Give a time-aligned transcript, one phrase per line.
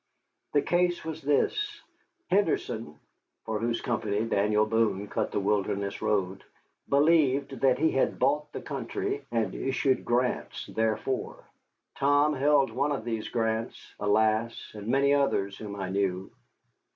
[0.53, 1.79] The case was this:
[2.31, 2.99] Henderson
[3.45, 6.43] (for whose company Daniel Boone cut the wilderness road)
[6.89, 11.43] believed that he had bought the country, and issued grants therefor.
[11.97, 16.31] Tom held one of these grants, alas, and many others whom I knew.